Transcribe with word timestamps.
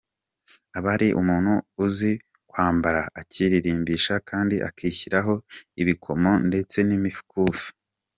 Aba 0.77 0.89
ari 0.95 1.07
umuntu 1.21 1.53
uzi 1.85 2.11
kwambara, 2.49 3.01
akirimbisha 3.21 4.13
kandi 4.29 4.55
akishyiraho 4.67 5.33
ibikomo 5.81 6.31
ndetse 6.47 6.77
n’imikufi. 6.87 7.67